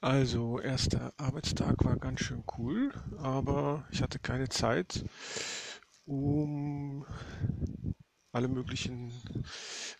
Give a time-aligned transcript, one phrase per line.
[0.00, 5.04] Also, erster Arbeitstag war ganz schön cool, aber ich hatte keine Zeit,
[6.04, 7.04] um
[8.30, 9.12] alle möglichen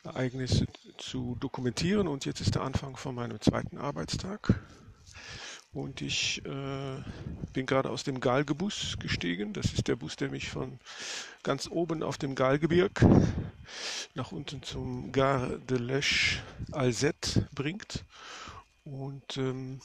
[0.04, 0.66] Ereignisse
[0.98, 2.06] zu dokumentieren.
[2.06, 4.60] Und jetzt ist der Anfang von meinem zweiten Arbeitstag.
[5.76, 7.02] Und ich äh,
[7.52, 9.52] bin gerade aus dem Galgebus gestiegen.
[9.52, 10.78] Das ist der Bus, der mich von
[11.42, 13.04] ganz oben auf dem Galgebirg
[14.14, 16.38] nach unten zum Gare de Lèche
[16.72, 18.06] Alzette bringt.
[18.86, 19.82] Und ähm,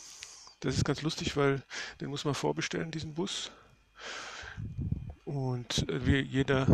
[0.62, 1.62] das ist ganz lustig, weil
[2.00, 3.52] den muss man vorbestellen, diesen Bus.
[5.26, 6.68] Und äh, wie jeder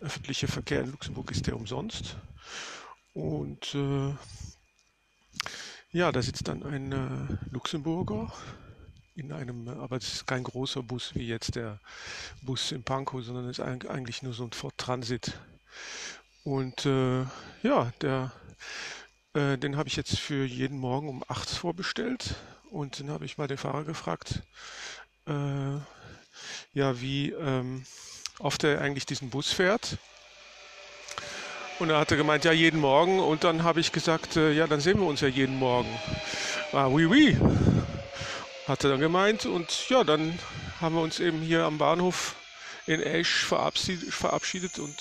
[0.00, 2.16] öffentliche Verkehr in Luxemburg ist der umsonst.
[3.14, 4.12] Und äh,
[5.96, 8.30] ja, da sitzt dann ein äh, Luxemburger
[9.14, 11.80] in einem, aber es ist kein großer Bus wie jetzt der
[12.42, 15.32] Bus in Pankow, sondern es ist eigentlich nur so ein Ford Transit.
[16.44, 17.24] Und äh,
[17.62, 18.30] ja, der
[19.32, 22.34] äh, den habe ich jetzt für jeden Morgen um 8 vorbestellt
[22.70, 24.42] und dann habe ich mal den Fahrer gefragt,
[25.26, 25.76] äh,
[26.74, 27.86] ja, wie ähm,
[28.38, 29.96] oft er eigentlich diesen Bus fährt.
[31.78, 33.20] Und er hatte gemeint, ja, jeden Morgen.
[33.20, 35.88] Und dann habe ich gesagt, äh, ja, dann sehen wir uns ja jeden Morgen.
[36.72, 37.38] Ah, oui, oui,
[38.66, 39.46] hat er dann gemeint.
[39.46, 40.38] Und ja, dann
[40.80, 42.34] haben wir uns eben hier am Bahnhof
[42.86, 44.96] in Esch verabschiedet, verabschiedet und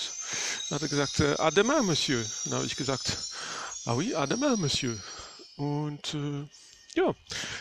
[0.70, 2.20] dann hat er gesagt, äh, à demain, Monsieur.
[2.20, 3.16] Und dann habe ich gesagt,
[3.88, 4.98] Ah oui, à demain, Monsieur.
[5.58, 6.48] Und äh,
[6.96, 7.14] ja,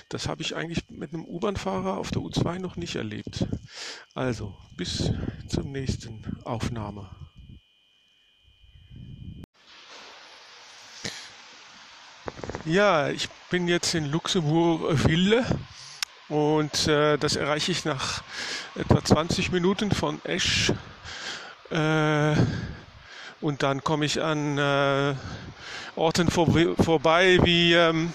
[0.08, 3.46] das habe ich eigentlich mit einem U-Bahn-Fahrer auf der U2 noch nicht erlebt.
[4.14, 5.10] Also, bis
[5.48, 7.10] zur nächsten Aufnahme.
[12.66, 15.44] Ja, ich bin jetzt in Luxemburg-Ville
[16.30, 18.22] und äh, das erreiche ich nach
[18.74, 20.72] etwa 20 Minuten von Esch.
[21.70, 22.34] Äh,
[23.42, 25.14] und dann komme ich an äh,
[25.94, 26.46] Orten vor,
[26.82, 28.14] vorbei wie ähm,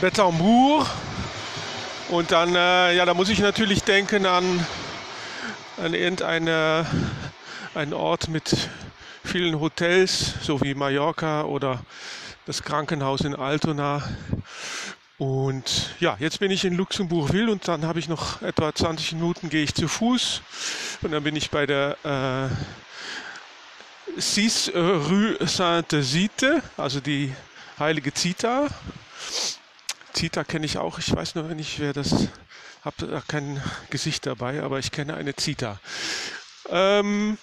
[0.00, 0.86] Betambourg.
[2.10, 4.64] Und dann, äh, ja, da muss ich natürlich denken an,
[5.82, 6.86] an irgendeinen
[7.94, 8.70] Ort mit
[9.24, 11.80] vielen Hotels, so wie Mallorca oder
[12.46, 14.02] das Krankenhaus in Altona.
[15.16, 19.48] Und ja, jetzt bin ich in Luxemburg-Ville und dann habe ich noch etwa 20 Minuten
[19.48, 20.42] gehe ich zu Fuß
[21.02, 22.48] und dann bin ich bei der äh,
[24.20, 27.32] 6 äh, Rue Sainte-Zite, also die
[27.78, 28.68] heilige Zita.
[30.12, 32.28] Zita kenne ich auch, ich weiß nur nicht, wer das,
[32.84, 35.78] habe da kein Gesicht dabei, aber ich kenne eine Zita.
[36.68, 37.38] Ähm,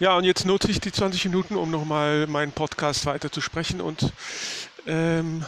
[0.00, 3.80] ja, und jetzt nutze ich die 20 Minuten, um nochmal meinen Podcast weiter zu sprechen.
[3.80, 4.12] Und
[4.86, 5.44] ähm,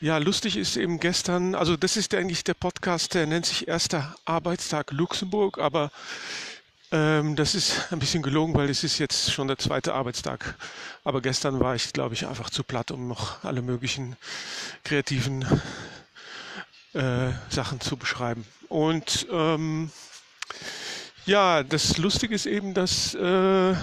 [0.00, 4.14] ja, lustig ist eben gestern, also das ist eigentlich der Podcast, der nennt sich Erster
[4.24, 5.90] Arbeitstag Luxemburg, aber
[6.92, 10.54] ähm, das ist ein bisschen gelogen, weil es ist jetzt schon der zweite Arbeitstag.
[11.02, 14.16] Aber gestern war ich, glaube ich, einfach zu platt, um noch alle möglichen
[14.84, 15.44] kreativen
[16.92, 18.46] äh, Sachen zu beschreiben.
[18.68, 19.90] Und ähm,
[21.26, 23.74] ja, das Lustige ist eben, dass äh,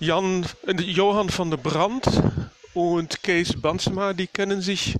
[0.00, 2.04] Jan, äh, Johann van der Brand
[2.72, 4.96] und Kees Bansema, die kennen sich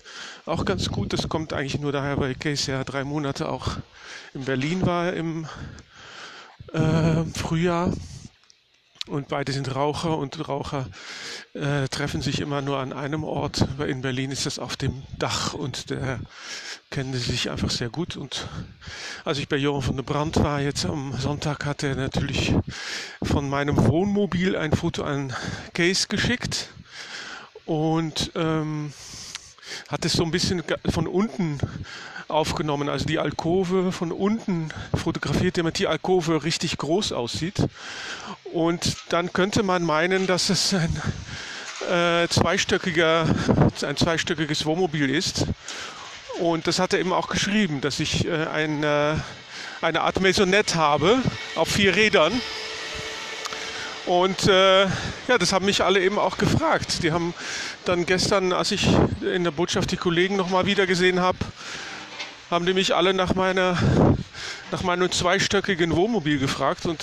[0.46, 1.12] auch ganz gut.
[1.12, 3.78] Das kommt eigentlich nur daher, weil Kees ja drei Monate auch
[4.34, 5.46] in Berlin war im
[6.72, 7.92] äh, Frühjahr.
[9.06, 10.88] Und beide sind Raucher und Raucher
[11.52, 13.66] äh, treffen sich immer nur an einem Ort.
[13.86, 16.20] In Berlin ist das auf dem Dach und der
[16.90, 18.16] kennen sie sich einfach sehr gut.
[18.16, 18.48] Und
[19.24, 22.54] als ich bei Johann von der Brandt war, jetzt am Sonntag, hat er natürlich
[23.22, 25.34] von meinem Wohnmobil ein Foto an
[25.74, 26.70] Case geschickt
[27.66, 28.94] und ähm,
[29.88, 31.58] hat es so ein bisschen von unten
[32.28, 37.62] aufgenommen, also die Alkove von unten fotografiert, damit die Alkove richtig groß aussieht.
[38.52, 41.02] Und dann könnte man meinen, dass es ein,
[41.90, 43.26] äh, zweistöckiger,
[43.82, 45.46] ein zweistöckiges Wohnmobil ist.
[46.40, 49.14] Und das hat er eben auch geschrieben, dass ich äh, ein, äh,
[49.80, 51.18] eine Art Maisonette habe
[51.54, 52.32] auf vier Rädern.
[54.06, 57.02] Und äh, ja, das haben mich alle eben auch gefragt.
[57.02, 57.32] Die haben
[57.84, 58.86] dann gestern, als ich
[59.22, 61.38] in der Botschaft die Kollegen nochmal wieder gesehen habe,
[62.50, 63.76] haben die mich alle nach meiner
[64.70, 66.98] nach meinem zweistöckigen Wohnmobil gefragt und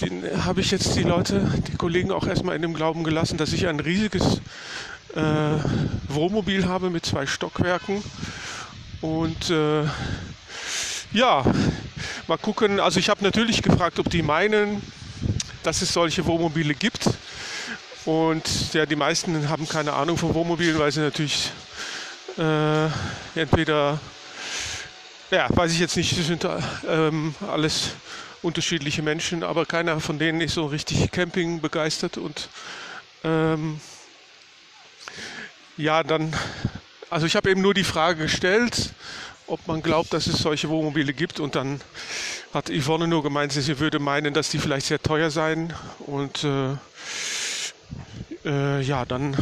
[0.00, 3.52] den habe ich jetzt die Leute, die Kollegen auch erstmal in dem Glauben gelassen, dass
[3.52, 4.40] ich ein riesiges
[5.14, 5.20] äh,
[6.08, 8.02] Wohnmobil habe mit zwei Stockwerken
[9.02, 9.82] und äh,
[11.12, 11.44] ja,
[12.28, 12.80] mal gucken.
[12.80, 14.80] Also ich habe natürlich gefragt, ob die meinen,
[15.62, 17.08] dass es solche Wohnmobile gibt.
[18.04, 21.50] Und ja, die meisten haben keine Ahnung von Wohnmobilen, weil sie natürlich
[22.38, 22.88] Äh,
[23.34, 23.98] entweder,
[25.30, 26.46] ja, weiß ich jetzt nicht, das sind
[26.88, 27.90] ähm, alles
[28.40, 32.48] unterschiedliche Menschen, aber keiner von denen ist so richtig Camping begeistert und
[33.24, 33.80] ähm,
[35.76, 36.34] ja, dann,
[37.10, 38.94] also ich habe eben nur die Frage gestellt,
[39.50, 41.80] ob man glaubt, dass es solche Wohnmobile gibt und dann
[42.54, 45.72] hat Yvonne nur gemeint, sie würde meinen, dass die vielleicht sehr teuer seien
[46.06, 46.74] und äh,
[48.44, 49.34] äh, ja, dann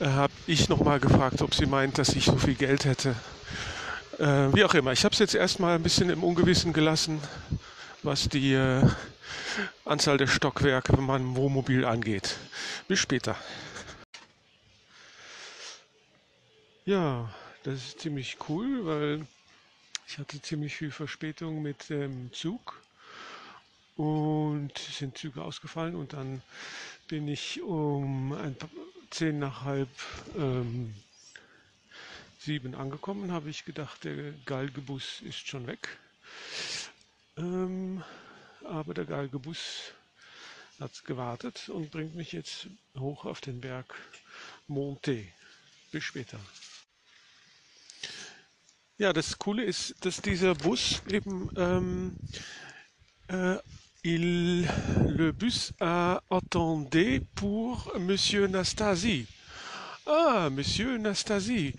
[0.00, 3.14] äh, habe ich nochmal gefragt, ob sie meint, dass ich so viel Geld hätte.
[4.18, 7.20] Äh, wie auch immer, ich habe es jetzt erstmal ein bisschen im Ungewissen gelassen,
[8.02, 8.82] was die äh,
[9.84, 12.36] Anzahl der Stockwerke bei meinem Wohnmobil angeht.
[12.88, 13.36] Bis später.
[16.86, 17.28] Ja,
[17.62, 19.26] das ist ziemlich cool, weil
[20.06, 22.82] ich hatte ziemlich viel Verspätung mit dem Zug
[23.96, 26.42] und sind Züge ausgefallen und dann
[27.08, 28.70] bin ich um ein paar,
[29.10, 29.88] zehn nach halb
[30.38, 30.94] ähm,
[32.38, 35.98] sieben angekommen, habe ich gedacht, der Galgebus ist schon weg.
[37.36, 38.02] Ähm,
[38.64, 39.92] aber der Galgebus
[40.78, 42.68] hat gewartet und bringt mich jetzt
[42.98, 43.94] hoch auf den Berg
[44.66, 45.26] Monte.
[45.92, 46.38] Bis später.
[49.00, 52.16] Ja, das Coole ist, dass dieser Bus eben ähm,
[53.28, 53.56] äh,
[54.02, 54.68] il,
[55.08, 59.26] le bus a attendu pour Monsieur Nastasi.
[60.04, 61.74] Ah, Monsieur Nastasi,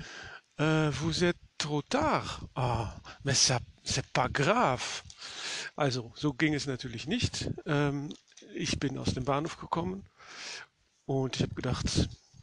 [0.59, 2.41] euh, vous êtes trop tard.
[2.55, 5.03] Ah, mais ça, c'est pas grave.
[5.75, 7.51] Also, so ging es natürlich nicht.
[7.67, 8.09] Ähm,
[8.55, 10.07] ich bin aus dem Bahnhof gekommen
[11.05, 11.85] und ich habe gedacht,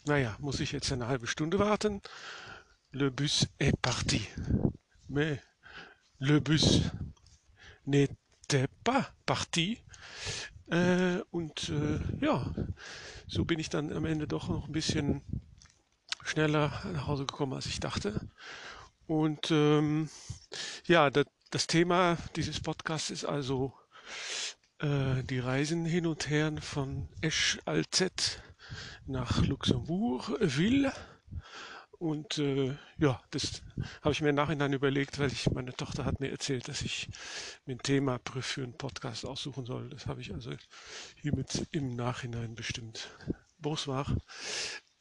[0.06, 2.00] naja, muss ich jetzt eine halbe Stunde warten?
[2.92, 4.28] Le bus est parti.
[5.08, 5.40] Mais
[6.20, 6.80] le bus
[7.86, 9.82] n'était pas parti.
[10.70, 12.52] Äh, und äh, ja,
[13.26, 15.22] so bin ich dann am Ende doch noch ein bisschen
[16.24, 18.28] schneller nach Hause gekommen, als ich dachte.
[19.06, 20.10] Und ähm,
[20.86, 23.72] ja, das, das Thema dieses Podcasts ist also
[24.78, 28.42] äh, die Reisen hin und her von Esch Alzette
[29.06, 30.92] nach Luxembourg, Ville.
[31.98, 33.62] Und äh, ja, das
[34.02, 37.08] habe ich mir im Nachhinein überlegt, weil ich meine Tochter hat mir erzählt, dass ich
[37.66, 39.88] mir ein Thema für einen Podcast aussuchen soll.
[39.90, 40.52] Das habe ich also
[41.16, 43.10] hiermit im Nachhinein bestimmt.
[43.58, 44.06] Bonsoir.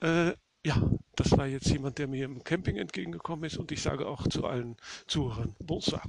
[0.01, 0.33] Äh,
[0.65, 0.81] ja,
[1.15, 4.45] das war jetzt jemand, der mir im Camping entgegengekommen ist und ich sage auch zu
[4.45, 6.01] allen Zuhörern Bonsoir.